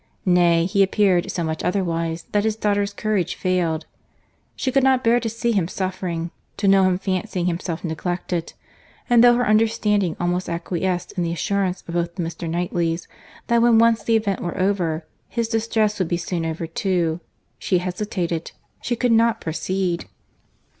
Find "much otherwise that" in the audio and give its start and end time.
1.43-2.43